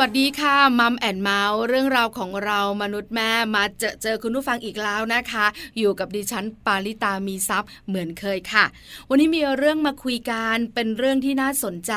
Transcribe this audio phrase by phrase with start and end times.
[0.00, 5.46] วัสดีค่ะ Mom and Mouth เรื่องราวของเรามนุษย์แม่มาเจอเจอคุณผู้ฟังอีกแล้วนะคะ
[5.78, 8.64] อยู่กับดิฉันปาริตามีทรัพย์เหมือนเคยค่ะ
[9.08, 11.94] วันนี้มีเรื่องมาคุยกันเป็นเรื่องที่น่าสนใจ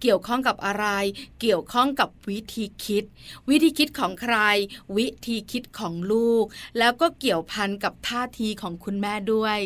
[0.00, 0.86] เกี่ยวข้องกับอะไร
[1.40, 3.04] เกี่ยวข้องกับวิธีคิด
[3.48, 4.36] วิธีคิดของใคร
[4.96, 6.44] วิธีคิดของลูก
[6.78, 9.58] แล้วก็เกี่ยวพันกับท่าทีของคุณแม่ด้วย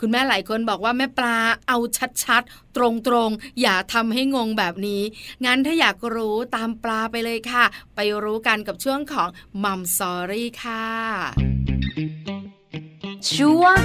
[0.00, 1.36] คุณแม่หลายคนบอกว่าแม่ปลา
[1.68, 1.78] เอา
[2.24, 2.42] ชัด
[2.76, 2.78] ต
[3.12, 5.02] รงๆ อย่าทำให้งงแบบนี้
[5.44, 7.64] งั้นถ้าอยากรู้ตามปลาไปเลยค่ะ
[7.94, 9.28] ไปรู้กันกับช่วงของ
[9.64, 10.86] Mom Story ค่ะ
[13.34, 13.78] ช่วง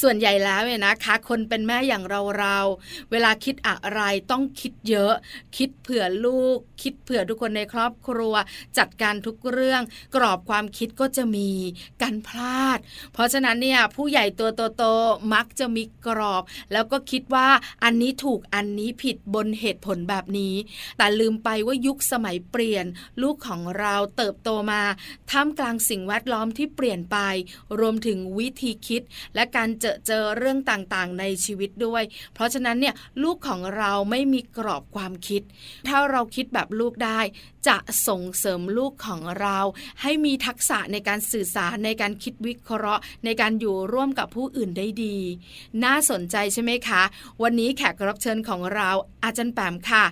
[0.00, 2.04] ส่วนใหญ่แล้วเนี่ยนะคะ คนเป็นแม่อย่าง
[2.38, 5.14] เราๆเวลาคิดอะไรต้องคิดเยอะ
[5.56, 8.34] คิดเผื่อลูก คิดเผื่อทุกคนในครอบครัว
[8.78, 9.82] จัดการทุกเรื่อง
[10.16, 11.50] กรอบความคิดก็จะมี
[12.02, 12.78] การพลาด
[13.12, 17.48] เพราะฉะนั้นเนี่ยผู้ใหญ่ตัวโตๆมักจะมีกรอบ แล้วก็คิดว่า
[17.84, 20.54] อันนี้ถูกอันนี้ผิดบนเหตุผลแบบนี้
[20.98, 22.86] แต่ลืมไปว่ายุคสมัยเปลี่ยน
[23.22, 24.82] ลูกของเราเติบโตมา
[25.30, 27.16] ท่ามกลางสิ่งแวดล้อมที่เปลี่ยนไป
[27.80, 29.02] รวมถึงวิธีคิด
[29.34, 32.02] และการเจอเจอเรื่องต่างๆ ในชีวิตด้วย
[32.34, 35.42] เพราะฉะนั้นเนี่ยลูกของเราไม่มีกรอบความคิด
[35.88, 37.20] ถ้าเราคิดแบบลูกได้
[37.68, 37.76] จะ
[38.08, 39.58] ส่งเสริมลูกของเรา
[40.02, 45.16] ให้มีทักษะในการสื่อสารในการคิดวิเคราะห์ ในการอยู่ร่วมกับผู้อื่นได้ดี
[45.84, 47.02] น่าสนใจใช่ไหมคะ
[47.42, 48.90] วันนี้แขกรับเชิญของเรา
[49.24, 50.04] อาจารย์แปมค่ะ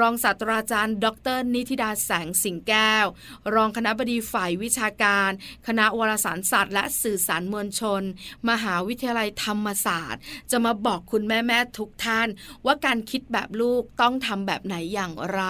[0.00, 3.06] รองศาสตราจารย์ ดร นิติดาแสงสิงแก้ว
[3.54, 5.30] รองคณะบดีฝ่ายวิชาการ
[5.66, 8.02] คณะวารสารศาสตร์ และสื่อสารมวลชน
[8.50, 12.28] มหาวิทยาลัยธรรมศาสตร์ จะมาบอกคุณแม่แม่ทุกท่าน
[12.66, 15.42] ว่าการคิดแบบลูกต้องทำแบบไหนอย่างไร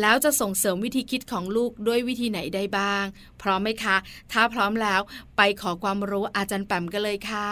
[0.00, 3.04] แล้วจะส่งเสริมวิธีคิดของลูกด้วยวิธีไหนได้บ้าง
[3.42, 3.96] พร้อมไหมคะ
[4.32, 5.00] ถ้าพร้อมแล้ว
[5.36, 7.50] ไปขอความรู้อาจารย์แปมกันเลยค่ะ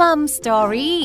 [0.00, 1.02] มัมสตอรี่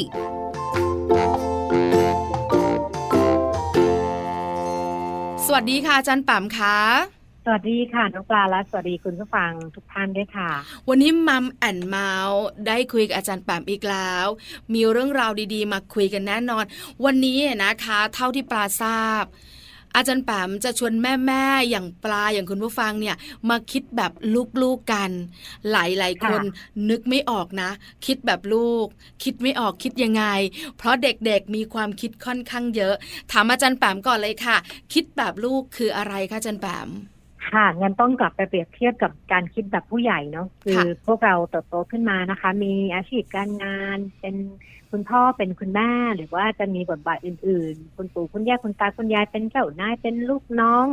[5.45, 6.77] สวัสดีค่ะอาจารย์ป๋มคะ
[7.45, 10.49] สวัสดีค่ะน้องปลาและสวัสดีคุณผู้ฟังทุกท่านด้วยค่ะ
[10.89, 14.27] วันนี้มัมแอนเมาส์ได้คุยกับอาจารย์แปมอีกแล้ว
[14.73, 16.65] มีเรื่องราวดีๆ มาคุยกันแน่นอน
[17.05, 19.23] วันนี้นะคะ เท่าที่ปลาทราบ
[19.95, 20.93] อาจารย์แปมจะชวน
[21.25, 23.15] แม่ๆอย่างปลาอย่างคุณผู้ฟังเนี่ย
[23.49, 24.11] มาคิดแบบ
[24.61, 25.11] ลูกๆกัน
[25.71, 26.41] หลายๆคน
[26.89, 27.69] นึกไม่ออกนะ
[28.05, 28.85] คิดแบบลูก
[29.23, 30.23] คิดไม่ออกคิดยังไง
[30.77, 32.95] เพราะเด็กๆมีความคิดค่อนข้างเยอะ
[33.31, 34.57] ถามอาจารย์แปมก่อนเลยค่ะ
[34.93, 36.89] คิดแบบลูกคืออะไรคะอาจารย์แปม
[37.51, 44.35] ค่ะงั้นต้องกลับไปเปรียบเทียบกับการคิดแบบผู้ใหญ่เนาะคือพวกเราเติบโตขึ้นมานะคะ มีอาชีพการงานเป็น
[44.93, 50.85] คุณพ่อเป็นคุณแม่หรือว่าจะมีบทบาทอื่น ๆ คุณปู่คุณย่าคุณตาคุณยายเป็นเจ้านายเป็นลูกน้อง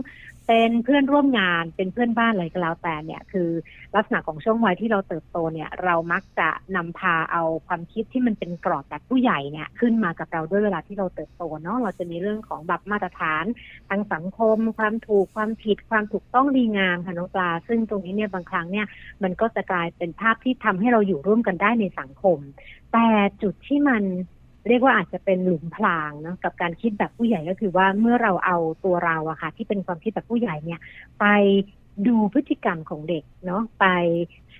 [0.52, 3.48] เป็นเพื่อนร่วมงานเป็นเพื่อนบ้านอะไรก็แล้วแต่เนี่ยคือ
[3.94, 13.44] ลักษณะของช่วงวัยที่เราเติบโตเนี่ยเรามักจะนำพาเอาความคิดที่มันเป็นกรอบแบบผู้ใหญ่เนี่ยขึ้นมากับเราด้วยเวลาที่เราเติบโตเนาะเราจะมีเรื่องของแบบมาตรฐาน
[13.88, 18.86] ทางสังคม ความถูกความผิดความถูกต้องดีงามค่ะน้องปลา ซึ่งตรงนี้เนี่ยบางครั้งเนี่ย
[19.22, 22.38] มันก็จะกลายเป็นภาพที่ทำให้เราอยู่ร่วมกันได้ในสังคม
[22.92, 23.06] แต่
[23.42, 24.02] จุดที่มัน
[24.68, 30.80] เรียกว่าอาจจะเป็นหลุมพรางเนาะกับการคิดแบบผู้ใหญ่ก็คือว่าเมื่อเราเอาตัวเราอะค่ะ ที่เป็นความคิดแบบผู้ใหญ่เนี่ย
[31.20, 31.24] ไป
[32.06, 33.86] ดูพฤติกรรมของเด็กเนาะไป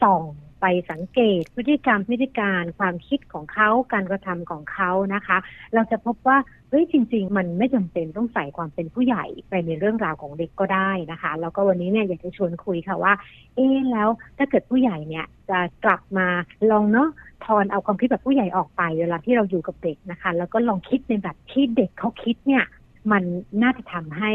[0.03, 0.23] ส่อง
[0.61, 5.39] ไปสังเกตพฤติกรรมพฤติการความคิดของเขาการกระทำของเขานะคะ
[5.75, 6.39] เราจะพบว่า
[6.71, 13.13] เฮ้ยจริง ๆ มันไม่จำเป็นต้องใส่ความเป็นผู้ใหญ่ไปในเรื่องราวของเด็กก็ได้นะคะ แล้วก็วันนี้เนี่ยอยากจะชวนคุยค่ะว่า
[13.55, 16.27] เอ๊แล้วถ้าเกิดผู้ใหญ่เนี่ยจะกลับมา
[16.71, 17.11] ลองเนาะ
[17.45, 22.65] ทอนเอาความคิดแบบผู้ใหญ่ออกไปเวลาที่เราอยู่กับเด็กนะคะ แล้วก็ลองคิดในแบบที่เด็กเขาคิดเนี่ย
[23.13, 23.23] มัน
[23.63, 24.33] น่าจะทำให้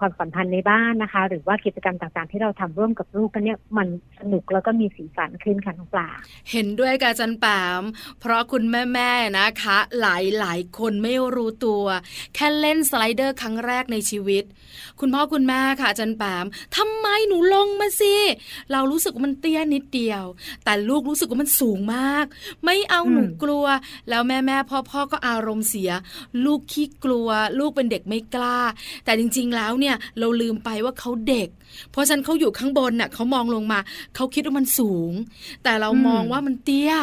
[0.00, 3.88] ความสัมพันธ์ในบ้านนะคะ หรือว่ากิจกรรมต่างๆ ที่เราทำร่วมกับลูกกันเนี่ยมัน
[4.20, 6.08] สนุกแล้วก็มีสีสันขึ้นค่ะน้องปลา
[6.50, 7.82] เห็นด้วยกับจันปาม
[8.20, 11.84] เพราะคุณแม่ๆนะคะ หลายหลายคนไม่รู้ตัว
[12.34, 14.44] แค่เล่นสไลเดอร์ครั้งแรกในชีวิต
[15.00, 16.44] คุณพ่อคุณแม่ค่ะจันปาม
[16.76, 18.16] ทำไมหนูลงมาสิ
[18.72, 20.24] เรารู้สึกว่ามันเตี้ยนิดเดียว
[20.64, 22.24] แต่ลูกรู้สึกว่ามันสูงมาก
[22.64, 23.66] ไม่เอาหนูกลัว
[24.08, 25.90] แล้วแม่แม่พ่อพ่อก็อารมณ์เสีย
[26.44, 27.28] ลูกขี้กลัว
[27.58, 28.58] ลูกเป็นเด็กไม่กล้า
[29.04, 29.87] แต่จริง ๆ แล้วเนี่ย
[30.18, 31.48] เราลืมไปว่าเขาเด็ก
[31.90, 33.80] เพราะฉะนั้นเขาอยู่ข้างบนน่ะเขามองลงมา
[34.14, 35.12] เขาคิดว่ามันสูง
[35.64, 36.94] แต่เรามองว่ามันเตี้ย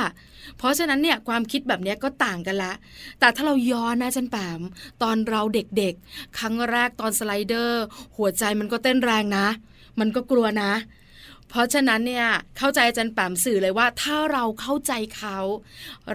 [0.57, 2.73] เพราะฉะนั้นเนี่ยความคิดแบบนี้ก็ต่างกันละ
[3.19, 4.61] แต่ถ้าเราย้อนนะจันแปม
[5.01, 7.83] ตอนเราเด็กๆ ครั้งแรกตอนสไลเดอร์
[8.17, 9.47] หัวใจมันก็เต้นแรงนะ
[9.99, 10.71] มันก็กลัวนะ
[11.49, 12.27] เพราะฉะนั้นเนี่ย
[12.57, 15.37] เข้าใจอาจารย์แปมสื่อเลยว่า ถ้าเราเข้าใจเขา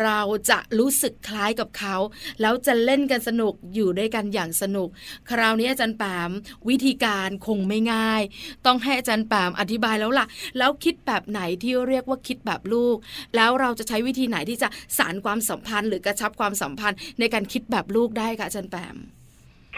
[0.03, 1.97] เราจะรู้สึกคล้ายกับเขา
[2.41, 4.89] แล้วจะเล่นกันสนุกอยู่ด้วยกันอย่างสนุก
[5.31, 6.31] คราวนี้อาจารย์แปม
[6.69, 8.23] วิธีการคงไม่ง่าย
[8.67, 10.27] ต้องให้อาจารย์แปมอธิบายแล้วล่ะ
[10.59, 12.97] แล้วคิดแบบไหนที่เรียกว่าคิดแบบลูก
[13.37, 14.69] แล้วเราจะใช้วิธีไหนที่จะ
[14.99, 18.97] สารความสัมพันธ์ หรือกระชับความสัมพันธ์ในการคิดแบบลูกได้คะอาจารย์แปม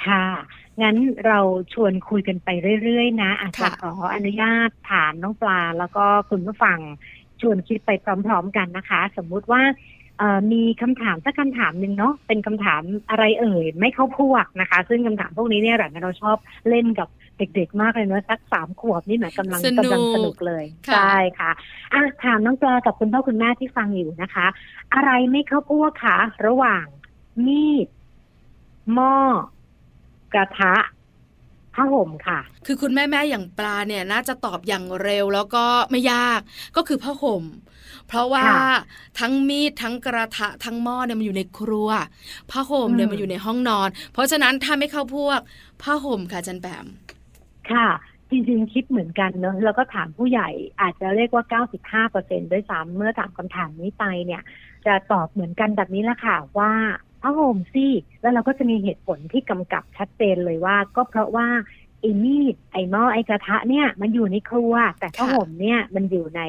[0.04, 0.24] ค่ะ
[0.80, 0.96] งั้น
[1.26, 1.40] เรา
[1.72, 2.48] ชวนคุยกันไป
[2.82, 6.78] เรื่อยๆ นะ อาจจะค่ะขออนุญาตถามน้องปลา แล้วก็คุณผู้ฟัง
[7.40, 7.90] ชวนคิดไป
[8.26, 9.62] พร้อม ๆ กันนะคะ สมมุติว่า
[10.18, 16.36] เอ่อมีคำถามสักคำถามหนึ่งเนาะเป็นคำถามอะไรเอ่ย ไม่เข้าพวกนะคะ ซึ่งคำถามพวกนี้เนี่ยหลังเราชอบ
[16.68, 17.08] เล่นกับ
[17.38, 21.50] เด็กๆมากเลยเนอะสักสามขวบนี่หมายกำลังสนุกกำลังสนุกเลยค่ะใช่ค่ะ
[21.92, 24.46] อะถามน้องปลากับคุณพ่อคุณแม่ที่ฟังอยู่นะคะ
[24.94, 26.84] อะไรไม่เข้าพวกคะระหว่าง
[27.46, 27.86] มีด
[28.94, 29.16] หม้อ
[30.34, 30.74] กระทะ
[31.74, 36.40] ผ้าห่มค่ะ คือคุณแม่แม่ๆอย่างปลาเนี่ยน่าจะตอบอย่างเร็วแล้วก็ไม่ยาก
[36.76, 37.44] ก็คือผ้าห่ม
[38.08, 38.60] เพราะว่าค่ะ
[39.20, 41.88] ทั้งมีดทั้งกระทะทั้งหม้อเนี่ยมันอยู่ในครัว
[42.50, 45.40] ผ้าห่มเนี่ยอืมมันอยู่ในห้องนอน เพราะฉะนั้นถ้าไม่เข้าพวก
[45.82, 46.86] ผ้าห่มค่ะอาจันแปม
[47.70, 47.88] ค่ะ
[48.30, 50.48] จริงๆคิดเหมือนกันเนอะแล้วก็ถามผู้ใหญ่
[50.80, 51.44] อาจจะเรียกว่า
[51.76, 54.42] 95เปอร์เซ็นด้วยซ้ำเมื่อถามคำถามนี้ไปเนี่ย
[54.86, 56.72] จะตอบเหมือนกันแบบนี้แหละค่ะว่า
[57.22, 57.86] ผ้าห่มสิ
[58.20, 61.48] แล้วเราก็จะมีเหตุผลที่กำกับชัดเจนเลยว่า ก็เพราะว่า
[62.00, 66.40] ไอ้มีดไอ้หม้อไอ้กระทะเนี่ยมันอยู่ในครัว แต่ผ้าห่มเนี่ยมันอยู่ใน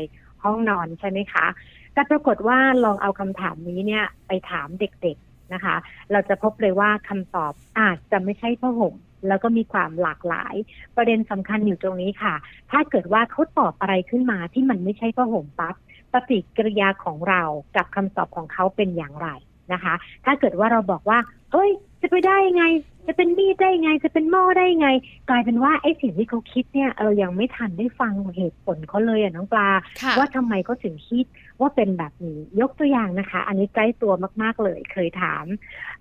[0.44, 1.46] ห้องนอนใช่ไหมคะ
[1.94, 5.76] แต่ปรากฏว่าลองเอาคำถามนี้เนี่ยไปถามเด็กๆนะคะ
[6.12, 8.96] เราจะพบเลยว่าคำตอบอาจจะไม่ใช่ผ้าห่ม
[9.28, 10.56] แล้วก็มีความหลากหลาย
[10.96, 12.36] ประเด็นสำคัญอยู่ตรงนี้ค่ะ
[12.72, 15.76] ถ้าเกิดว่าเขาตอบอะไรขึ้นมาที่มันไม่ใช่ผ้าห่มปั๊บ
[16.14, 17.42] ปฏิกิริยาของเรา
[17.76, 19.30] กับคำตอบของเขาเป็นอย่างไร
[19.74, 19.94] นะคะ
[20.26, 21.20] ถ้าเกิดว่าเราบอกว่า
[21.52, 21.70] เฮ้ย
[22.02, 22.66] จะไปได้ยังไง
[23.08, 24.90] จะเป็นมีดได้ยังไง จะเป็นหม้อได้ยังไง
[25.30, 29.70] กลายเป็นว่าไอ้สิ่งที่เขาคิดเนี่ยเออยังไม่ทันได้ฟังเหตุผลเขาเลยอะน้องปลา
[30.02, 31.26] ค่ะว่าทำไมเขาถึงคิด
[31.60, 34.12] ว่าเป็นแบบนี้ ยกตัวอย่างนะคะ อันนี้ใกล้ตัว
[34.42, 35.46] มากๆเลย เคยถาม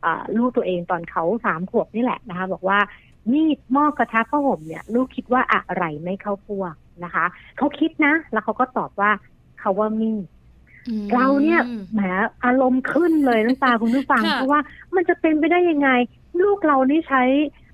[0.02, 2.78] เอ่อลูกตัวเองตอนเขาสามขวบนี่แหละนะคะ บอกว่า
[3.32, 6.74] มีดหม้อกระทะผ้าห่มเนี่ย ลูกคิดว่าอะไรไม่เข้าพวก
[7.04, 7.24] นะคะ
[7.56, 9.10] เขาคิดนะ แล้วเขาก็ตอบว่า
[9.60, 10.41] เขาว่ามีดอืม
[11.14, 11.60] เราเนี่ย
[11.92, 12.00] แหม
[12.44, 14.60] อารมณ์ขึ้นเลยน้ำตาคุณผู้ฟังค่ะเพราะว่า
[14.94, 15.88] มันจะเป็นไปได้ยังไง
[16.42, 17.22] ลูกเรานี่ใช้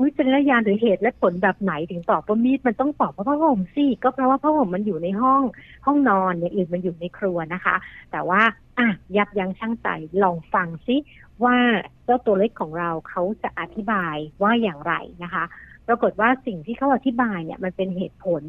[0.03, 5.43] วิจารณญาณหรือเหตุและผลแบบไหนถึงตอบว่ามีดมันต้องตอบว่าผ้าห่มสิก็เพราะว่าผ้าห่มมันอยู่ในห้อง
[5.87, 7.77] ห้องนอนอย่างอื่นมันอยู่ในครัวนะคะ
[8.13, 8.43] แต่ว่า
[8.79, 9.89] อะยับยั้งชั่งใจ
[10.23, 10.97] ลองฟังซิ
[11.45, 11.57] ว่า
[12.05, 15.45] เจ้าตัวเล็กของเราเขาจะอธิบายว่าอย่างไรนะคะ
[15.89, 18.43] ปรากฏว่าสิ่งที่เขาอธิบายเนี่ยมันเป็นเหตุผล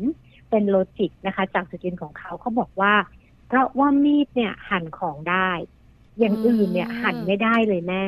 [0.50, 2.94] เป็นโลจิกนะคะ จากจุดยืนของเขาเขาบอกว่า
[3.50, 5.52] เพราะว่ามีดเนี่ยหั่นของได้
[6.20, 8.06] อย่างอื่นเนี่ยอืมหั่นไม่ได้เลยแม่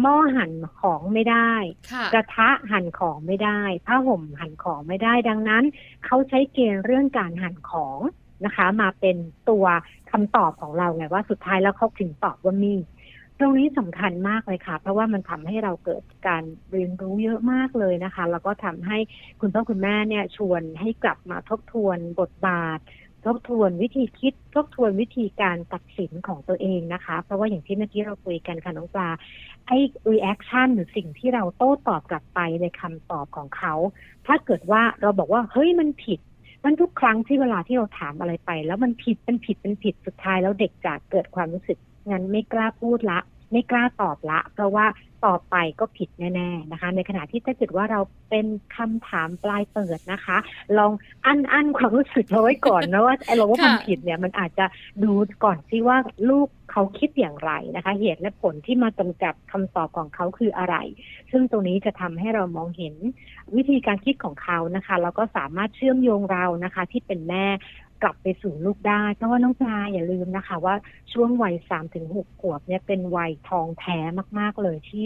[0.00, 1.52] หม้อหั่นของไม่ได้
[1.92, 5.64] ค่ะกระทะหั่นของไม่ได้ผ้าห่มหั่นของไม่ได้ดังนั้น
[6.04, 7.98] เขาใช้เกณฑ์เรื่องการหั่นของ
[8.44, 9.16] นะคะ มาเป็น
[9.50, 9.64] ตัว
[10.10, 12.84] คำตอบของเราไงว่าสุดท้ายแล้วเขาถึงตอบว่ามีด
[13.38, 16.42] ตรงนี้สำคัญมากเลยค่ะ เพราะว่ามันทำให้เราเกิดการ
[16.72, 18.98] เรียนรู้เยอะมากเลยนะคะ แล้วก็ทำให้
[19.40, 22.78] คุณพ่อคุณแม่เนี่ยชวนให้กลับมาทบทวนบทบาท
[23.24, 29.08] ทบทวนวิธีคิด ทบทวนวิธีการตัดสินของตัวเองนะคะ เพราะว่าอย่างที่เมื่อกี้เราคุยกันค่ะน้องปลา
[29.66, 29.78] ไอ้
[30.10, 33.74] reaction หรือสิ่งที่เราโต้ตอบกลับไปในคำตอบของเขา
[34.26, 36.20] ถ้าเกิดว่าเราบอกว่าเฮ้ยมันผิด
[36.64, 41.78] มันทุกครั้งที่เวลาที่เราถามอะไรไป แล้วมันผิดเป็นผิดเป็นผิดสุดท้ายแล้วเด็กจะเกิดความรู้สึก
[42.10, 43.18] งั้นไม่กล้าพูดละ
[43.52, 44.86] ไม่กล้าตอบละ เพราะว่า
[45.24, 50.36] ตอบไปก็ผิดแน่ ๆนะคะ ในขณะที่ถ้าเกิดว่าเราเป็นคำถามปลายเปิดนะคะ
[50.78, 50.92] ลอง
[51.26, 54.66] อันอันความรู้สึกเราไว้ก่อนนะว่าไอ้เราว่ามันผิดเนี่ยมันอาจจะ
[55.02, 55.12] ดู
[55.44, 55.96] ก่อนที่ว่า
[56.30, 60.76] ลูกเขาคิดอย่างไรนะคะ เหตุและผลที่มากำกับคำตอบของเขาคืออะไร
[61.30, 62.94] ซึ่งตรงนี้จะทำให้เรามองเห็น
[63.56, 67.46] วิธีการคิดของเขานะคะแล้วก็สามารถเชื่อมโยงเรานะคะ ที่เป็นแม่
[68.02, 70.74] กลับไปสู่ลูกได้ เพราะว่าน้องปลาอย่าลืมนะคะ ว่า
[71.12, 73.98] ช่วงวัยสามถึงหกขวบเนี่ยเป็นวัยทองแท้
[74.38, 75.04] มาก ๆเลยที่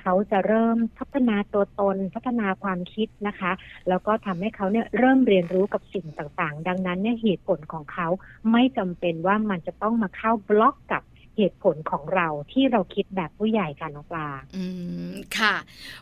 [0.00, 3.52] เขาจะเริ่มพัฒนาตัวตนพัฒนาความคิดนะคะ
[3.88, 8.08] แล้วก็ทำให้เขาเนี่ยเริ่มเรียนรู้กับสิ่งต่างๆ ดังนั้นเนี่ยเหตุผลของเขา
[8.52, 11.02] ไม่จำเป็นว่ามันจะต้องมาเข้าบล็อกกับ
[11.40, 14.64] เหตุผลของเราที่เราคิดแบบผู้ใหญ่ค่ะน้องปลาอื
[15.10, 15.54] มค่ะ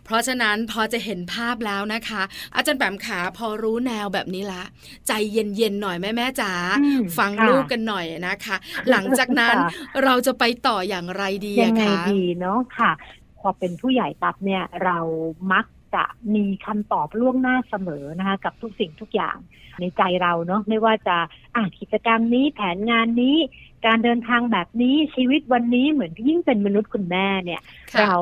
[0.05, 2.23] เพราะฉะนั้นพอจะเห็นภาพแล้วนะคะ
[2.55, 4.65] อาจารย์แปมขาพอรู้แนวแบบนี้ละ
[5.07, 8.57] ใจเย็นๆหน่อยแม่แม่ๆจ๋าอืมฟังค่ะลูกกันหน่อยนะคะ
[8.91, 9.63] หลังจากนั้นค่ะ
[10.05, 12.91] เราจะไปต่ออย่างไรดียัอะงไงคะดีเนาะค่ะ
[13.39, 14.99] พอเป็นผู้ใหญ่ปั๊บเนี่ยเรา
[15.53, 16.05] มักจะ
[16.35, 19.37] มีคำตอบล่วงหน้าเสมอนะคะ กับทุกสิ่งทุกอย่าง
[19.81, 21.17] ในใจเราเนาะไม่ว่าจะ
[21.55, 23.37] อะกิจกรรมนี้แผนงานนี้
[23.87, 27.63] การเดินทางแบบนี้ชีวิตวันนี้เหมือนยิ่งเป็นมนุษย์คุณแม่เนี่ย
[27.95, 28.17] ค่ะเรา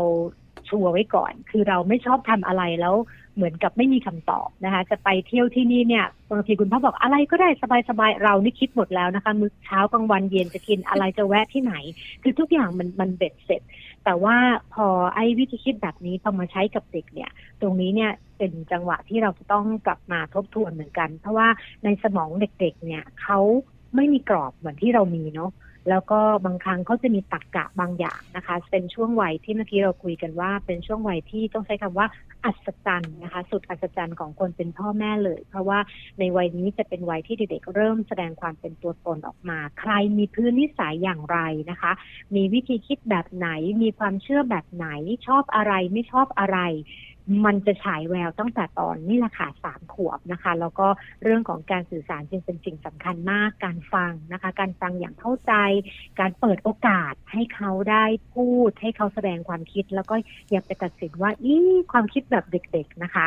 [0.68, 2.94] ชัวร์ไว้ก่อน คือเราไม่ชอบทำอะไรแล้ว
[3.36, 7.48] เหมือนกับไม่มีคำตอบนะคะ จะไปเที่ยวที่นี่เนี่ยบางทีคุณพ่อบอกอะไรก็ได้
[7.88, 11.74] สบายๆเรานี่คิดหมดแล้วนะคะมื้อเช้ากลางวันเย็นจะกินอะไรจะแวะที่ไหน
[12.22, 13.62] คือทุกอย่างมันมันเบ็ดเสร็จ
[14.04, 14.36] แต่ว่า
[14.74, 21.48] พอไอ้วิธีคิดแบบนี้พอมาใช้กับเด็กเนี่ย ตรงนี้เนี่ยเป็นจังหวะที่เราจะต้องกลับมาทบทวนเหมือนกัน เพราะว่า
[21.84, 23.40] ในสมองเด็กๆ เนี่ยเขา
[23.96, 25.50] ไม่มีกรอบเหมือนที่เรามีเนาะ
[25.90, 32.06] แล้วก็บางครั้งเขาจะมีตรรกกะบางอย่างนะคะ เป็นช่วงวัยที่เมื่อกี้เราคุยกันว่า เป็นช่วงวัยที่ต้องใช้คำว่า
[32.44, 35.78] อัศจรรย์นะคะ สุดอัศจรรย์ของคนเป็นพ่อแม่เลย เพราะว่า
[36.18, 41.38] ในวัยนี้จะเป็นวัยที่เด็กๆเริ่มแสดงความเป็นตัวตนออกมา ใครมีพื้นนิสัยอย่างไร
[41.70, 41.92] นะคะ
[42.34, 43.48] มีวิธีคิดแบบไหน
[43.82, 44.88] มีความเชื่อแบบไหน
[45.26, 46.58] ชอบอะไรไม่ชอบอะไร
[47.44, 50.86] มันจะฉายแววตั้งแต่ตอนนี่แหละค่ะสามขวบนะคะ แล้วก็
[51.22, 55.52] เรื่องของการสื่อสารจึงเป็นสิ่งสำคัญมาก การฟังนะคะ การฟังอย่างเข้าใจ
[56.20, 58.04] การเปิดโอกาสให้เขาได้
[58.34, 60.14] พูด ให้เขาแสดงความคิด แล้วก็
[60.50, 61.54] อย่าไปตัดสินว่าอี
[61.92, 63.26] ความคิดแบบเด็ก ๆนะคะ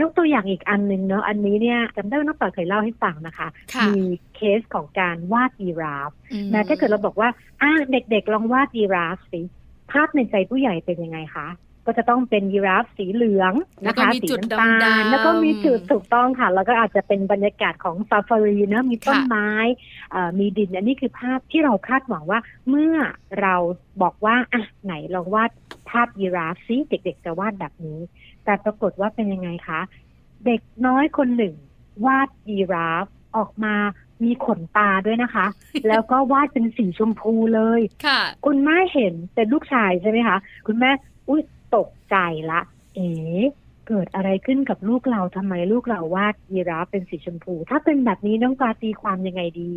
[0.00, 4.02] ยกตัวอย่างอีกอันหนึ่งเนาะอันนี้เนี่ยจำได้ว่าน้องปอยเคยเล่าให้ฟังนะคะค่ะมี
[4.34, 7.28] เคสของการวาดยีราฟอืมนะถ้าเกิดเราบอกว่า
[7.62, 9.40] อ่าเด็กๆลองวาดยีราฟสิ
[9.90, 11.48] ภาพในใจผู้ใหญ่เป็นยังไงคะ
[11.86, 19.50] ก็จะต้องเป็นยีราฟสีเหลืองแล้วนะก็คะมีสีจุดน้ำตาลดำๆแล้วก็มีจุดถูกต้องค่ะ แล้วก็อาจจะเป็นบรรยากาศของซาฟารีนะมีต้นค่ะไม้
[20.10, 22.94] เอ่อมีดินอันนี้คือภาพที่เราคาดหวังว่า เมื่อ
[23.40, 23.54] เรา
[24.02, 25.50] บอกว่าอะไหนลองวาด
[25.90, 27.98] ภาพยีราฟซิเด็ก ๆ จะวาดแบบนี้
[28.44, 29.80] แต่ปรากฏว่าเป็นยังไงคะ
[30.46, 31.54] เด็กน้อยคนหนึ่ง
[32.06, 33.74] วาดยีราฟออกมา
[34.24, 35.46] มีขนตาด้วยนะคะ
[35.88, 40.36] แล้วก็วาดเป็นสีชมพูเลย ค่ะ คุณแม่เห็นเป็นลูกชายใช่ไหมคะ
[40.66, 40.90] คุณแม่
[41.28, 41.42] อุ้ย
[41.74, 42.16] ตกใจ
[42.50, 42.60] ละ
[42.94, 43.10] เอ๋
[43.88, 49.72] เกิดอะไรขึ้นกับลูกเราทำไมลูกเราวาดยีราฟเป็นสีชมพู ถ้าเป็นแบบนี้น้องปลาตีความยังไงดี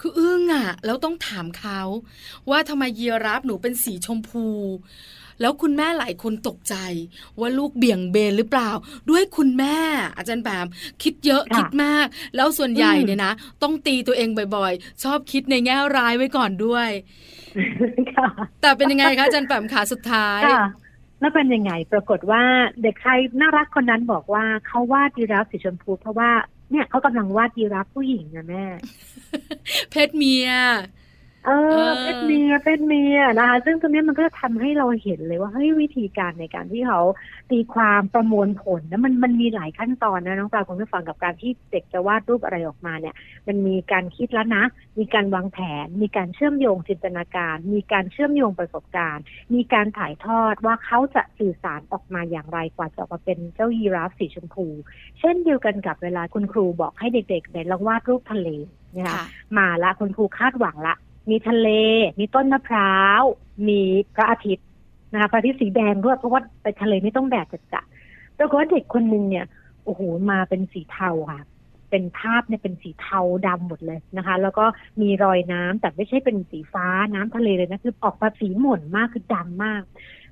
[0.00, 1.80] คืออึ้งอะ แล้วต้องถามเขา
[2.50, 4.46] ว่าทำไมยีราฟหนูเป็นสีชมพู
[5.40, 6.74] แล้วคุณแม่หลายคนตกใจ
[7.40, 8.70] ว่าลูกเบี่ยงเบนหรือเปล่า
[9.10, 9.78] ด้วยคุณแม่
[10.16, 10.66] อาจารย์แปม
[11.02, 12.06] คิดเยอะค่ะคิดมาก
[12.36, 13.32] แล้วส่วนใหญ่อืมเนี่ยนะ
[13.62, 16.88] ต้องตีตัวเองบ่อยๆ ชอบคิดในแง่ร้ายไว้ก่อนด้วย
[18.16, 18.28] ค่ะ
[18.62, 20.64] แต่เป็นยังไงคะอาจารย์แปมขาสุดท้ายค่ะ
[21.22, 22.42] แล้วเป็นยังไง ปรากฏว่า
[22.82, 26.30] เด็กชายน่ารักคนนั้นบอกว่าเขาวาดยีราฟสีชมพูเพราะว่า
[26.70, 28.64] เนี่ยเขากำลังวาดยีราฟผู้หญิงนะแม่
[29.90, 30.48] เพศเมีย
[31.46, 37.00] เอเอออเป็นเมียเป็นเมียนะคะ ซึ่งตรงเนี้ยมันก็จะทำให้เราเห็นเลยว่าเฮ้ยวิธีการในการที่เขา
[37.50, 43.14] ตีความประมวลผลนะมันมันมีหลายขั้นตอนนะน้องปลาคุณผู้ฟังกับการที่เด็กจะวาดรูปอะไรออกมาเนี่ย
[43.46, 44.64] มันมีการคิดแล้วนะ
[44.98, 54.66] มีการวางแผน มีการเชื่อมโยงจินตนาการ มีการเชื่อมโยงประสบการณ์ มีการถ่ายทอดว่าเขาจะสื่อสารออกมาอย่างไรกว่าจะออกมาเป็นเจ้ายีราฟสีชมพู
[55.20, 58.48] เช่นเดียวกันกับเวลาคุณครูบอกให้เด็กๆเนี่ยลองวาดรูปทะเล
[58.96, 59.24] นะคะค่ะ
[59.58, 60.96] มาละคุณครูคาดหวังละ
[61.30, 61.68] มีทะเล
[62.20, 63.22] มีต้นมะพร้าว
[63.68, 63.80] มี
[64.14, 64.66] พระอาทิตย์
[65.12, 69.46] นะคะพระอาทิตย์สีแดงด้วยเพราะว่าไปทะเลไม่ต้องแดดจัดๆปรากฏว่าเด็กคนหนึ่งเนี่ย
[69.84, 70.00] โอ้โห
[70.30, 71.42] มาเป็นสีเทาค่ะ
[71.90, 74.64] เป็นภาพเนี่ยเป็นสีเทาดำหมดเลยนะคะ แล้วก็
[75.00, 79.82] มีรอยน้ำแต่ไม่ใช่เป็นสีฟ้าน้ำทะเลเลยนะคือออกมาสีหม่นมากคือดำมาก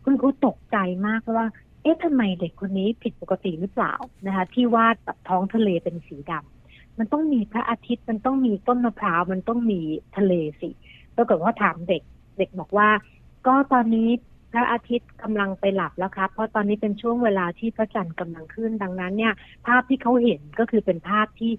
[0.04, 1.47] คุณครูตกใจมากเพราะว่า
[1.82, 3.94] เอ๊ะทำไมเด็กคนนี้ผิดปกติหรือเปล่า
[4.26, 6.59] นะคะ ที่วาดแบบท้องทะเลเป็นสีดำ
[6.99, 9.80] มันต้องมีพระอาทิตย์มันต้องมีต้นมะพร้าวมันต้องมี
[10.16, 10.70] ทะเลสิ
[11.16, 12.02] ปรากฏว่าถามเด็ก
[12.38, 12.88] เด็กบอกว่า
[13.47, 14.09] ก็ตอนนี้
[14.52, 19.35] พระอาทิตย์กำลังไปหลับแล้วครับ เพราะตอนนี้เป็นช่วงเวลาที่พระจันทร์กำลังขึ้นดังนั้นเนี่ย
[19.66, 21.52] ภาพที่เขาเห็นก็คือเป็นภาพที่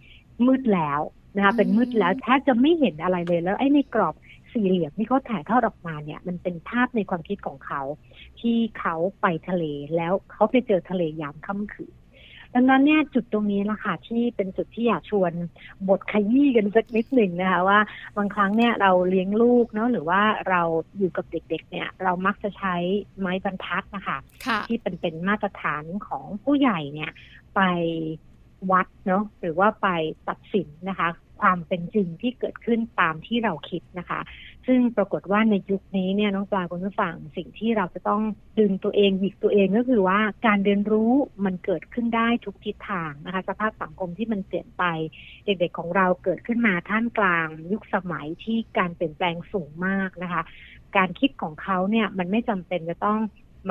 [0.46, 1.00] มืดแล้ว
[1.36, 4.16] นะคะเป็นมืดแล้วแทบจะไม่เห็นอะไรเลยแล้วไอ้ในกรอบ
[4.52, 7.82] สี่เหลี่ยมที่เขาถ่ายทอดออกมาเนี่ย มันเป็นภาพในความคิดของเขา
[8.40, 9.64] ที่เขาไปทะเล
[9.96, 11.94] แล้วเขาไปเจอทะเลยามค่ำคืน
[12.54, 15.32] ดังนั้นเนี่ยจุดตรงนี้ละค่ะที่เป็นจุดที่อยากชวน
[15.90, 17.80] บทขยี้กันสักนิดหนึ่งนะคะว่า
[18.18, 20.62] บางครั้งเนี่ยเราเลี้ยงลูกเนาะหรือว่าเรา
[20.98, 22.76] อยู่กับเด็กๆเนี่ยเรามักจะใช้
[23.20, 27.12] ไม้บรรทัดนะคะค่ะที่เป็นเป็นมาตรฐานของผู้ใหญ่เนี่ย
[27.56, 27.62] ไป
[28.72, 29.88] วัดเนาะหรือว่าไป
[30.30, 31.10] ตัดสินนะคะ
[31.42, 34.22] ความเป็นจริงที่เกิดขึ้นตามที่เราคิดนะคะ
[34.68, 38.22] ซึ่งปรากฏว่าในยุคนี้เนี่ยน้องปลาคุณผู้ฟังสิ่งที่เราจะต้อง
[38.60, 41.12] ดึงตัวเองหยิกตัวเองก็คือว่าการเรียนรู้
[41.46, 44.84] มันเกิดขึ้นได้ทุกทิศทางนะคะ สภาพสังคมที่มันเปลี่ยนไป
[45.46, 50.42] เด็กๆของเราเกิดขึ้นมาท่ามกลาง ยุคสมัยที่การเปลี่ยนแปลงสูงมากนะคะ
[50.98, 53.20] การคิดของเขาเนี่ยมันไม่จำเป็นจะต้อง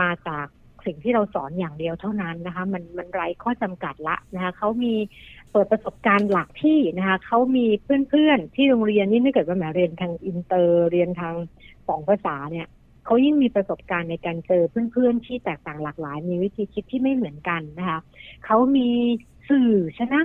[0.01, 0.47] มาจาก
[0.87, 4.95] สิ่งที่เราสอนอย่างเดียวเท่านั้นนะคะ มันมันไร้ข้อจำกัดละนะคะเขามี
[5.53, 11.35] เปิดประสบการณ์หลักที่นะคะเขามีเพื่อนๆ ที่โรงเรียนนี่ถ้าเกิดว่าแหมเรียนทางอินเตอร์เรียนทาง
[11.89, 12.67] สองภาษาเนี่ย
[13.05, 17.99] เขายิ่งมีประสบการณ์ในการเจอเพื่อนๆที่แตกต่างหลากหลาย มีวิธีคิดที่ไม่เหมือนกันนะคะ
[18.45, 18.89] เขามี
[19.49, 20.21] สื่อชนะ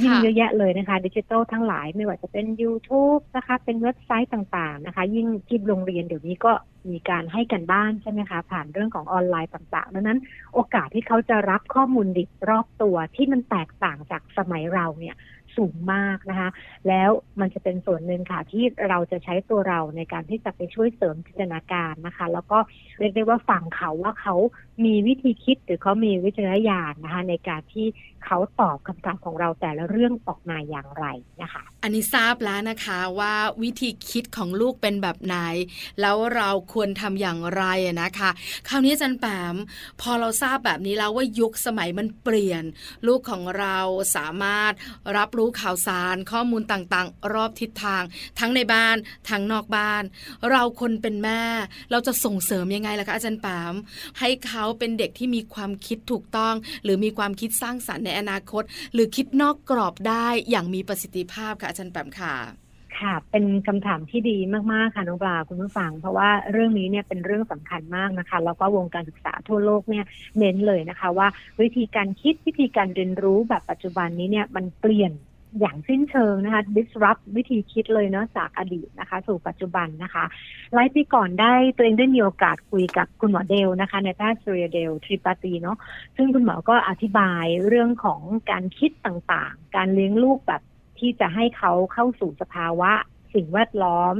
[0.00, 6.52] ยิ่งเยอะแยะเลยนะคะ ดิจิทัลทั้งหลายไม่ว่าจะเป็น YouTube นะคะ เป็นเว็บไซต์ต่างๆนะคะ ยิ่งที่โรงเรียนเดี๋ยวนี้ก็
[6.90, 10.18] มีการให้กันบ้านใช่ไหมคะ ผ่านเรื่องของออนไลน์ต่างๆดังนั้น
[10.54, 15.16] โอกาสที่เขาจะรับข้อมูลดิบรอบตัวที่มันแตกต่างจากสมัยเราเนี่ย
[15.56, 16.50] สูงมากนะคะ
[16.88, 22.58] แล้วมันจะเป็นส่วนหนึ่งค่ะที่เราจะใช้ตัวเราในการที่จะไปช่วยเสริมจินตนาการนะคะ แล้วก็
[22.98, 24.36] เรียกได้ว่าฟังเขาว่าเขา
[24.84, 27.86] มีวิธีคิดหรือเขามีวิจารณญาณนะคะ ในการที่
[28.24, 31.06] เขาตอบคำถามของเราแต่ละเรื่องออกมาอย่างไร
[31.42, 35.36] นะคะ อันนี้ทราบแล้วนะคะว่าวิธีคิดของลูกเป็นแบบไหน
[36.00, 37.64] แล้วเราควรทำอย่างไร
[38.02, 38.30] นะคะ
[38.68, 39.56] คราวนี้จันแปม
[40.00, 42.64] พอเราทราบแบบนี้แล้วว่ายุคสมัยมันเปลี่ยน
[43.06, 43.78] ลูกของเรา
[44.16, 44.72] สามารถ
[45.16, 48.02] รับรู้ข่าวสารข้อมูลต่างๆ รอบทิศทาง
[48.38, 48.96] ทั้งในบ้าน
[49.30, 50.02] ทั้งนอกบ้าน
[50.50, 51.42] เราคนเป็นแม่
[51.90, 53.74] เราจะส่งเสริมยังไงล่ะคะอาจารย์แปม
[54.18, 62.34] ให้เขาเป็นเด็กที่มีความคิดถูกต้อง หรือมีความคิดสร้างสรรค์ในอนาคต หรือคิดนอกกรอบได้อย่างมีประสิทธิภาพค่ะอาจารย์แปมค่ะ
[63.00, 64.36] ค่ะเป็นคำถามที่ดี
[64.72, 70.04] มากๆค่ะน้องปลาคุณผู้ฟัง เพราะว่าเรื่องนี้เนี่ยเป็นเรื่องสำคัญมากนะคะ แล้วก็วงการศึกษาทั่วโลกเนี่ย
[70.38, 71.28] เน้นเลยนะคะ ว่า
[71.60, 75.12] วิธีการคิดวิธีการเรียนรู้แบบปัจจุบันนี้เนี่ยมันเปลี่ยน
[75.60, 80.24] อย่างสิ้นเชิงนะคะ disrupt วิธีคิดเลยเนาะจากอดีตนะคะ สู่ปัจจุบันนะคะ
[80.74, 85.76] หลายปีก่อนได้ตัวเองได้มีโอกาสคุยกับคุณหมอเดลนะคะ ในแพทย์สุริยเดลทริปาตีเนาะ
[86.16, 90.62] ซึ่งคุณหมอก็อธิบายเรื่องของการคิดต่างๆ การเลี้ยงลูกแบบ
[90.98, 92.92] ที่จะให้เขาเข้าสู่สภาวะ
[93.34, 94.14] สิ่งแวดล้อม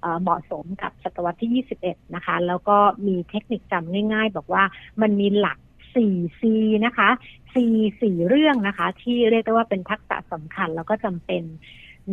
[0.00, 4.62] เอ่อเหมาะสมกับศตวรรษที่ 21 นะคะ แล้วก็มีเทคนิคจำง่าย ๆ บอกว่า
[5.02, 5.58] มันมีหลัก
[5.94, 6.42] 4C
[6.86, 7.08] นะคะ
[7.52, 7.54] C
[8.02, 11.42] สี่เรื่องนะคะ ที่เรียกได้ว่าเป็นทักษะสำคัญแล้วก็จำเป็น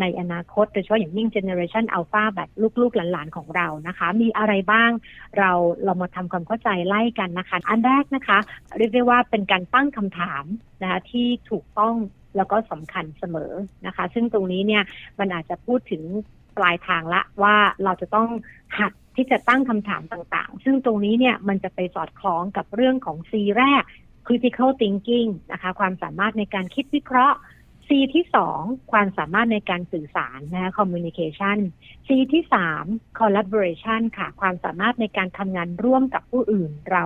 [0.01, 2.49] ในอนาคตโดยเฉพาะอย่างยิ่งเจเนอเรชันอัลฟาแบบ
[2.81, 4.91] ลูกๆ หลานๆ ของเรานะคะ มีอะไรบ้าง
[5.37, 5.51] เรา
[5.83, 8.37] เรามาทำความเข้าใจไล่กันนะคะ อันแรกนะคะ
[8.77, 10.43] เรียกได้ว่าเป็นการตั้งคำถาม
[10.81, 11.95] นะคะที่ถูกต้อง
[12.37, 13.51] แล้วก็สำคัญเสมอ
[13.85, 14.83] นะคะ ซึ่งตรงนี้เนี่ย
[15.19, 16.03] มันอาจจะพูดถึง
[16.57, 18.27] ปลายทางละว่าเราจะต้อง
[18.79, 23.83] หัดที่จะตั้งคำถามต่างๆ ซึ่งตรงนี้เนี่ยมันจะไปสอดคล้องกับเรื่องของ C แรก
[24.27, 27.37] critical thinking นะคะ ความสามารถในการคิดวิเคราะห์
[27.87, 28.59] C ที่สอง
[28.91, 31.57] ความสามารถในการสื่อสารนะคะ communication
[32.07, 32.85] C ที่สาม
[33.19, 37.05] collaboration ค่ะ ความสามารถในการทำงานร่วมกับผู้อื่นเรา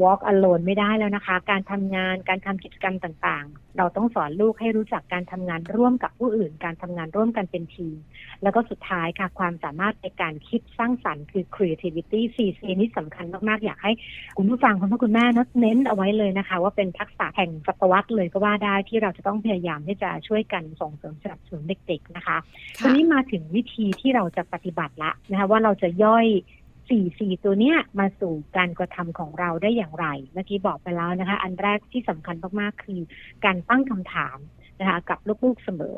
[0.00, 7.96] walk alone ไม่ได้แล้วนะคะ การทำงานการทำกิจกรรมต่างๆ เราต้องสอนลูกให้รู้จักการทำงานร่วมกับผู้อื่น การทำงานร่วมกันเป็นทีม
[8.42, 13.92] แล้วก็สุดท้ายค่ะความสามารถในการคิดสร้างสรรค์คือ creativity C C นี่สำคัญมากๆ อยากให้
[14.38, 22.36] คุณผู้ฟังคุณพ่อคุณแม่นะเน้นเอาไว้เลยนะคะ ว่าเป็นทักษะแห่งศตวรรษเลยก็ว่าได้ที่เราจะต้องพยายามที่จะช่วยกันส่งเสริมสนับสนุนเด็ก ๆ นะคะ
[22.80, 26.26] ทีนี้มาถึงวิธีที่เราจะปฏิบัติละนะคะว่าเราจะย่อย
[26.92, 33.00] สี่สี่ตัวเนี้ยมาสู่การกระทำของเราได้อย่างไร เมื่อกี้บอกไปแล้วนะคะ อันแรกที่สำคัญมากๆคือ
[33.44, 34.38] การตั้งคำถาม
[34.80, 35.96] นะคะกับลูกๆเสมอ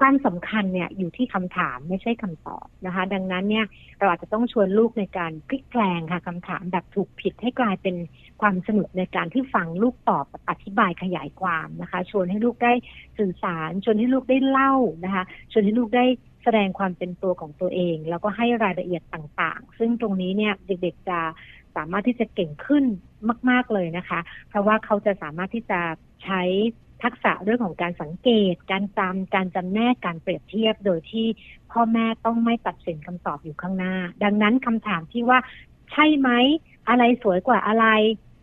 [0.00, 3.66] ความสำคัญเนี่ยอยู่ที่คำถามไม่ใช่คำตอบนะคะ ดังนั้นเนี่ย
[3.98, 7.96] เราอาจจะต้องชวนลูกในการพลิกแปลงค่ะคำถามแบบถูกผิดให้กลายเป็น
[8.42, 12.72] ความสนุกในการที่ฟังลูกตอบอธิบายขยายความนะคะ ชวนให้ลูกได้
[13.18, 16.06] สื่อสาร ชวนให้ลูกได้เล่านะคะ ชวนให้ลูกได้
[16.44, 21.18] แสดงความเป็นตัวของตัวเอง แล้วก็ให้รายละเอียดต่างๆ ซึ่งตรงนี้เนี่ยเด็กๆจะ
[21.76, 22.84] สามารถที่จะเก่งขึ้น
[23.50, 25.80] มาก ๆเลยนะคะ เพราะว่าเขาจะสามารถที่จะ
[26.24, 26.42] ใช้
[27.02, 31.26] ทักษะเรื่องของการสังเกต การจำการจำแนก การเปรียบเทียบ โดยที่
[31.72, 35.38] พ่อแม่ต้องไม่ตัดสินคำตอบอยู่ข้างหน้า ดังนั้นคำถามที่ว่า
[35.92, 36.30] ใช่ไหม
[36.88, 37.86] อะไรสวยกว่าอะไร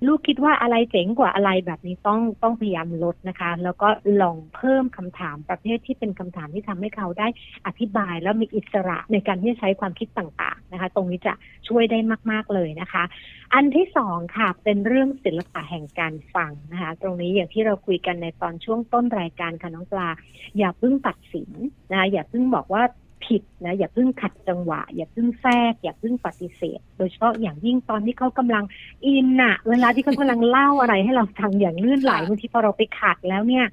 [0.07, 3.87] ลูกคิดว่าอะไรเจ๋งกว่าอะไรแบบนี้ต้องต้องพยายามลดนะคะ แล้วก็
[4.21, 7.27] ลองเพิ่มคำถามประเภทที่เป็นคำถามที่ทำให้เขาได้
[7.67, 11.33] อธิบาย แล้วมีอิสระในการที่จะใช้ความคิดต่างๆนะคะ ตรงนี้จะ
[11.67, 11.99] ช่วยได้
[12.31, 13.03] มาก ๆเลยนะคะ
[13.53, 20.09] อันที่สองค่ะเป็นเรื่องศิลปะแห่งการฟังนะคะ ตรงนี้อย่างที่เราคุยกันในตอนช่วงต้นรายการค่ะน้องปลา
[20.57, 21.49] อย่าเพิ่งตัดสิน
[21.91, 22.83] นะคะอย่าเพิ่งบอกว่า
[23.25, 28.63] ผิดนะอย่าเพิ่งขัดจังหวะ อย่าเพิ่งแทรก อย่าเพิ่งปฏิเสธ โดยเฉพาะอย่างยิ่งตอนที่เขากำลัง
[29.05, 33.65] อินน่ะเวลาที่เขากำลังเล่าอะไรให้เราฟังอย่างลื่นไหลบางทีพอเราไปขัดแล้วเนี่ย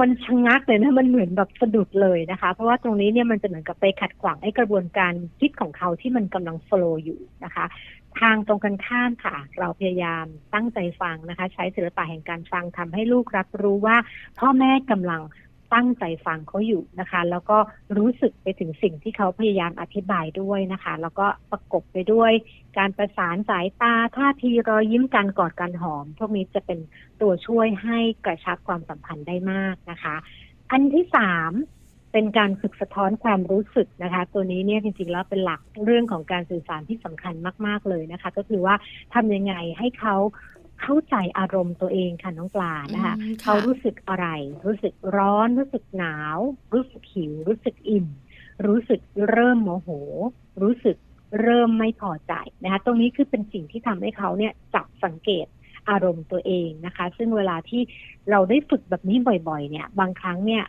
[0.00, 7.64] มันชะงักเลยนะมันเหมือนแบบสะดุดเลยนะคะ เพราะว่าตรงนี้เนี่ยมันจะเหมือนกับไปขัดขวางไอ้กระบวนการคิดของเขาที่มันกำลังโฟล์อยู่นะคะ
[8.20, 13.96] ทางตรงกันข้ามค่ะ เราพยายามตั้งใจฟังนะคะ ใช้ศิลปะแห่งการฟังทำให้ลูกรับรู้ว่า
[14.38, 15.22] พ่อแม่กำลัง
[15.74, 17.58] ตั้งใจฟังเขาอยู่นะคะ แล้วก็
[17.96, 22.32] รู้สึกไปถึงสิ่งที่เขาพยายามอธิบายด้วยนะคะ แล้วก็ประกบไปด้วย
[22.78, 26.78] การประสานสายตาท่าทีรอยยิ้มการกอดการหอม พวกนี้จะเป็น
[27.20, 30.14] ตัวช่วยให้กระชับความสัมพันธ์ได้มากนะคะ
[30.70, 31.52] อันที่สาม
[32.12, 37.34] เป็นการฝึกสะท้อนความรู้สึกนะคะ ตัวนี้เนี่ยจริงๆแล้วเป็นหลักเรื่องของการสื่อสารที่สำคัญ
[37.66, 38.74] มาก ๆเลยนะคะ ก็คือว่า
[39.14, 40.16] ทำยังไงให้เขา
[40.80, 44.26] เข้าใจอารมณ์ตัวเองค่ะน้องปลานะคะอืมค่ะเขารู้สึกอะไร
[44.66, 46.38] รู้สึกร้อน รู้สึกหนาว
[46.74, 48.06] รู้สึกหิว รู้สึกอิ่ม
[48.66, 49.88] รู้สึกเริ่มโมโห
[50.62, 50.96] รู้สึก
[51.42, 52.32] เริ่มไม่พอใจ
[52.62, 55.46] นะคะ ตรงนี้คือเป็นสิ่งที่ทำให้เขาเนี่ยจับสังเกต
[55.90, 57.82] อารมณ์ตัวเองนะคะ ซึ่งเวลาที่
[58.30, 60.64] เราได้ฝึกแบบนี้บ่อย ๆ เนี่ย บางครั้งเนี่ย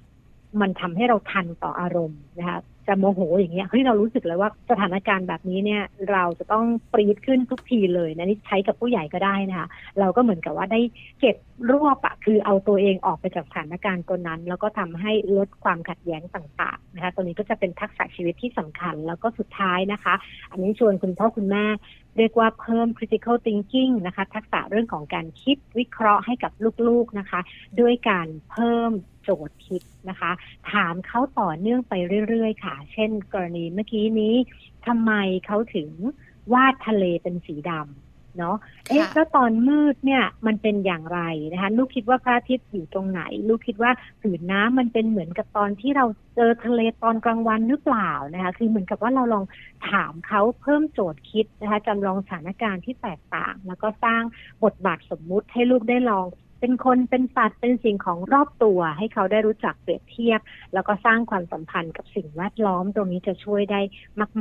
[0.62, 9.68] มันทำให้เราทันต่ออารมณ์นะคะ จะโมโหอย่างเงี้ยเฮ้ยเรารู้สึกเลยว่าสถานการณ์แบบนี้เนี่ยเราจะต้องปรีดขึ้นทุกทีเลยนะนี่ใช้กับผู้ใหญ่ก็ได้นะคะ
[10.00, 10.82] เราก็เหมือนกับว่าได้
[11.20, 11.36] เก็บ
[11.72, 20.14] รวบอะคือเอาตัวเองออกไปจากสถานการณ์ตัวนั้น แล้วก็ทำให้ลดความขัดแย้งต่างๆนะคะตัวนี้ก็จะเป็นทักษะชีวิตที่สำคัญแล้วก็สุดท้ายนะคะ
[20.52, 21.66] อันนี้ชวนคุณพ่อคุณแม่
[22.18, 26.52] เรียกว่าเพิ่ม critical thinking นะคะ ทักษะเรื่องของการคิดวิเคราะห์ให้กับ
[26.88, 27.40] ลูกๆนะคะ
[27.80, 28.92] ด้วยการเพิ่ม
[29.26, 30.32] โจทย์คิดนะคะ
[30.72, 31.94] ถามเขาต่อเนื่องไป
[32.28, 34.36] เรื่อยๆ ค่ะ เช่น กรณีเมื่อกี้นี้
[34.88, 35.12] ทำไม
[35.46, 35.90] เขาถึง
[36.54, 38.58] วาดทะเลเป็นสีดำเนาะ
[38.90, 41.20] เอ๊ะค่ะแล้วตอนมืดเนี่ยมันเป็นอย่างไร
[41.54, 49.46] นะคะลูกคิดว่าพระอาทิตย์อยู่ตรงไหน ลูกคิดว่าผืนน้ำมันเป็นเหมือนกับตอนที่เราเจอทะเลตอนกลางวันหรือเปล่านะคะ คือเหมือนกับว่าเราลอง
[49.92, 54.24] ถามเขาเพิ่มโจทย์คิดนะคะจำลองสถานการณ์ที่แตกต่าง แล้วก็สร้าง
[54.64, 56.26] บทบาทสมมุติให้ลูกได้ลอง
[56.66, 60.40] เป็นคนเป็นสัตว์เป็นสิ่งของรอบตัว ให้เขาได้รู้จักเปรียบเทียบ
[60.74, 63.82] แล้วก็สร้างความสัมพันธ์กับสิ่งแวดล้อมตรงนี้จะช่วยได้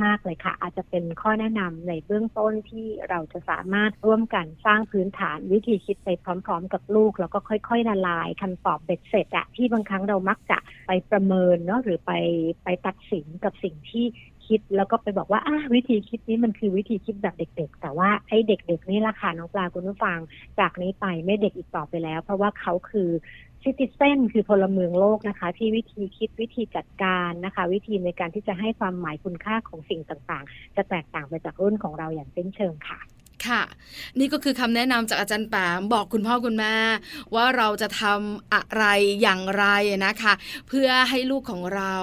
[0.03, 10.57] มาก ๆ เลยค่ะ อาจจะเป็นข้อแนะนำในเบื้องต้นที่เราจะสามารถร่วมกันสร้างพื้นฐานวิธีคิดไปพร้อม ๆ กับลูก แล้วก็ค่อย ๆ ละลายคำตอบเบ็ดเสร็จอะที่บางครั้งเรามักจะ
[10.87, 12.11] ไปประเมินเนาะหรือไป
[12.63, 14.05] ไปตัดสินกับสิ่งที่
[14.47, 20.19] คิดแล้วก็ไปบอกว่าอะวิธีคิดนี้มันคือวิธีคิดแบบเด็ก ๆ แต่ว่าไอ้เด็ก ๆ นี่ละค่ะน้องปลาคุณผู้ฟัง
[20.59, 23.09] จากนี้ไปไม่เด็กอีกต่อไปแล้ว เพราะว่าเขาคือ
[23.63, 32.99] ซิติเซนคือพลเมืองโลกนะคะ ที่วิธีคิดวิธีจัดการนะคะ วิธีในการที่จะให้ความหมายคุณค่าของสิ่งต่างๆ จะแตกต่างไปจากรุ่นของเราอย่างสิ้นเชิงค่ะ
[33.47, 33.63] ค่ะ
[34.19, 36.75] นี่ก็คือคำแนะนำจากอาจารย์แปมบอกคุณพ่อคุณแม่
[37.35, 38.83] ว่าเราจะทำอะไร
[39.21, 39.65] อย่างไร
[40.05, 40.33] นะคะ
[40.67, 41.95] เพื่อให้ลูกของเรา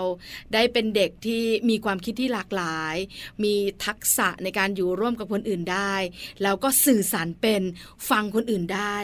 [0.52, 2.96] ได้เป็นเด็กที่มีความคิดที่หลากหลาย
[3.44, 5.94] มีทักษะในการอยู่ร่วมกับคนอื่นได้
[6.42, 7.62] แล้วก็สื่อสารเป็น
[8.10, 8.96] ฟังคนอื่นได้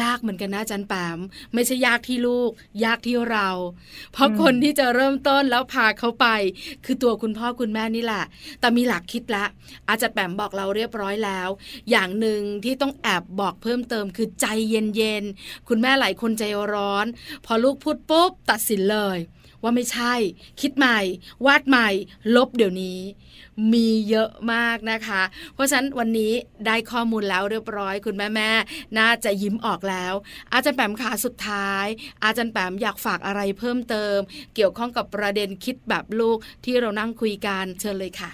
[0.00, 1.18] ยากเหมือนกันนะอาจารย์แปม
[1.54, 2.50] ไม่ใช่ยากที่ลูก
[2.84, 3.48] ยากที่เรา
[4.12, 6.26] เพราะคนที่จะเริ่มต้นแล้วพาเขาไป
[6.84, 8.24] คือตัวคุณพ่อคุณแม่นี่แหละ
[8.60, 9.44] แต่มีหลักคิดละ
[9.88, 11.48] อาจารย์แปมบอกเราเรียบร้อยแล้ว
[11.90, 17.06] อย่างหนึ่งที่ต้องแอบบอกเพิ่มเติมคือใจเย็นๆ คุณแม่หลายคนใจร้อน
[17.46, 19.18] พอลูกพูดปุ๊บตัดสินเลย
[19.62, 20.14] ว่าไม่ใช่
[20.60, 20.98] คิดใหม่
[21.46, 21.88] วาดใหม่
[22.36, 23.00] ลบเดี๋ยวนี้
[23.72, 25.22] มีเยอะมากนะคะ
[25.54, 26.32] เพราะฉะนั้นวันนี้
[26.66, 28.50] ได้ข้อมูลแล้วเรียบร้อย คุณแม่แม่
[28.98, 30.14] น่าจะยิ้มออกแล้ว
[30.52, 31.86] อาจารย์แปมขาสุดท้าย
[32.24, 34.18] อาจารย์แปมอยากฝากอะไรเพิ่มเติม
[34.54, 38.30] เกี่ยวข้องกับประเด็นคิดแบบลูกที่เรานั่งคุยกันเชิญเลยค่ะ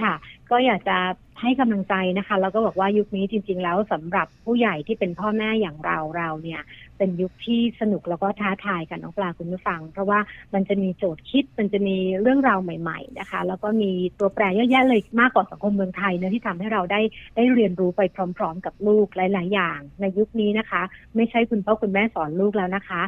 [0.00, 0.12] ค่ะ
[0.50, 0.98] ก็อยากจะ
[1.40, 6.62] ให้กำลังใจนะคะ แล้วก็บอกว่ายุคนี้จริง ๆ แล้วสำหรับผู้ใหญ่ที่เป็นพ่อแม่อย่างเราเราเนี่ย
[7.00, 10.18] เป็นยุคที่สนุกแล้วก็ท้าทายกันน้องปลาคุณผู้ฟัง เพราะว่า
[10.54, 17.00] มันจะมีโจทย์คิดมันจะมีเรื่องราวใหม่ ๆ นะคะ แล้วก็มีตัวแปรเยอะแยะเลยมากกว่าสังคมเมืองไทยเนะที่ทำให้เราได้
[17.36, 18.00] ได้เรียนรู้ไป
[18.36, 20.82] พร้อม ๆ กับลูกหลาย ๆ อย่าง ในยุคนี้นะคะ
[21.16, 23.02] ไม่ใช่คุณพ่อคุณแม่สอนลูกแล้วนะคะ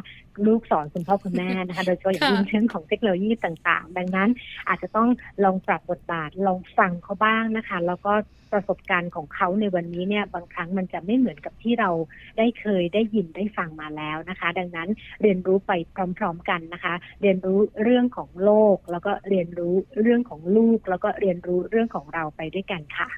[0.47, 4.29] ลูกสอนคุณพ่อคุณแม่นะคะโดยเฉพาะอย่างยิ่งเรื่องของเทคโนโลยีต่าง ๆ ดังนั้น
[4.67, 5.09] อาจจะต้อง
[5.43, 8.13] ลองปรับบทบาทลองฟังเขาบ้างนะคะ แล้วก็
[8.53, 11.89] ประสบการณ์ของเขาในวันนี้เนี่ยบางครั้งมันจะไม่เหมือนกับที่เรา
[12.37, 14.89] ได้เคยได้ยินได้ฟังมาแล้วนะคะ ดังนั้น
[15.21, 15.71] เรียนรู้ไป
[16.17, 23.09] พร้อม ๆ กันนะคะ เรียนรู้เรื่องของโลก แล้วก็เรียนรู้เรื่องของลูก แล้วก็เรียนรู้เรื่องของเราไปด้วยกันค่ะ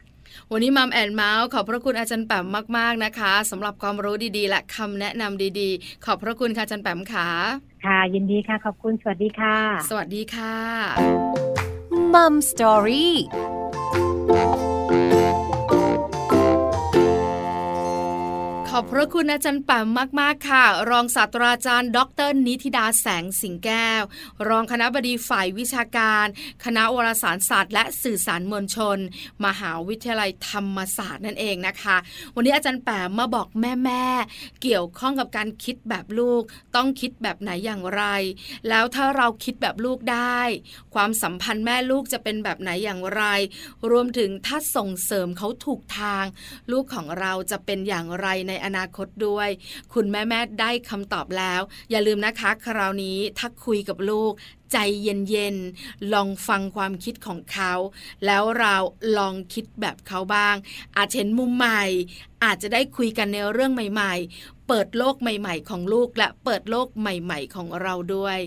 [0.52, 2.45] วันนี้มัมแอนเมาส์ขอบพระคุณอาจารย์แปม
[2.78, 7.28] มาก ๆ นะคะสำหรับความรู้ดีๆ และคำแนะนำดีๆ ขอบพระคุณค่ะอาจารย์แปมค่ะ
[7.86, 9.58] ค่ะ ยินดีค่ะ ขอบคุณ สวัสดีค่ะ
[9.89, 10.56] สวัสดีค่ะ
[12.13, 13.13] มัมสตอรี่
[18.77, 19.88] อบพระคุณอาจารย์แปม
[20.19, 24.01] มาก ๆ ค่ะ รองศาสตราจารย์ ดร นิติดาแสงสิงแก้ว
[24.47, 26.25] รองคณะบดีฝ่ายวิชาการ
[26.65, 28.97] คณะวารสารศาสตร์ และสื่อสารมวลชน
[29.45, 31.97] มหาวิทยาลัยธรรมศาสตร์นั่นเองนะคะ
[32.35, 36.41] วันนี้อาจารย์แปมมาบอกแม่ๆเกี่ยวข้องกับการคิดแบบลูก
[36.75, 38.03] ต้องคิดแบบไหนอย่างไร
[38.69, 40.39] แล้วถ้าเราคิดแบบลูกได้
[40.95, 43.23] ความสัมพันธ์แม่ลูกจะเป็นแบบไหนอย่างไร
[43.91, 46.25] รวมถึงถ้าส่งเสริมเขาถูกทาง
[46.71, 49.49] ลูกของเราจะเป็นอย่างไรในอนาคตด้วย
[49.93, 54.34] คุณแม่แม่ได้คำตอบแล้ว อย่าลืมนะคะคราวนี้ถ้าคุยกับลูก
[54.71, 57.73] ใจเย็นๆ ลองฟังความคิดของเขา
[58.25, 58.75] แล้วเรา
[59.17, 60.56] ลองคิดแบบเขาบ้าง
[60.97, 61.84] อาจเห็นมุมใหม่
[62.43, 68.39] อาจจะได้คุยกันในเรื่องใหม่ ๆ เปิดโลกใหม่ ๆ ของลูกและเปิดโลกใหม่ ๆ ของเราด้วย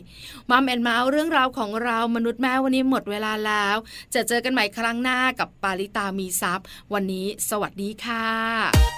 [0.50, 3.76] Mom and Mouth เรื่องราวของเรามนุษย์แม่วันนี้หมดเวลาแล้ว
[4.14, 8.97] จะเจอกันใหม่ครั้งหน้ากับปาริตามีทรัพย์วันนี้ สวัสดีค่ะ